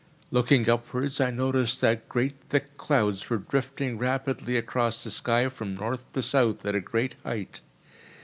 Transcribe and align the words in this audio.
Looking 0.31 0.67
upwards 0.67 1.21
I 1.21 1.29
noticed 1.29 1.79
that 1.81 2.09
great 2.09 2.41
thick 2.49 2.75
clouds 2.75 3.29
were 3.29 3.37
drifting 3.37 3.99
rapidly 3.99 4.57
across 4.57 5.03
the 5.03 5.11
sky 5.11 5.47
from 5.47 5.75
North 5.75 6.01
to 6.13 6.23
South 6.23 6.65
at 6.65 6.73
a 6.73 6.81
great 6.81 7.13
height. 7.23 7.61